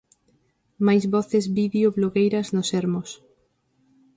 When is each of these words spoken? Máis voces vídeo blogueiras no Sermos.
Máis 0.85 1.03
voces 1.13 1.45
vídeo 1.59 1.93
blogueiras 1.97 2.47
no 2.55 2.61
Sermos. 2.71 3.09